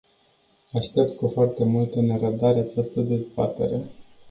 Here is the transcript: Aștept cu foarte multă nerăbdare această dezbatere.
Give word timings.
Aștept 0.73 1.15
cu 1.15 1.27
foarte 1.27 1.63
multă 1.63 2.01
nerăbdare 2.01 2.59
această 2.59 3.01
dezbatere. 3.01 3.81